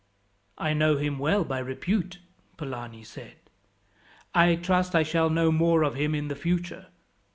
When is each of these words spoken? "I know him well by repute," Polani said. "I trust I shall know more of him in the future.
"I 0.57 0.73
know 0.73 0.97
him 0.97 1.19
well 1.19 1.43
by 1.43 1.59
repute," 1.59 2.17
Polani 2.57 3.03
said. 3.03 3.35
"I 4.33 4.55
trust 4.55 4.95
I 4.95 5.03
shall 5.03 5.29
know 5.29 5.51
more 5.51 5.83
of 5.83 5.93
him 5.93 6.15
in 6.15 6.27
the 6.27 6.35
future. 6.35 6.87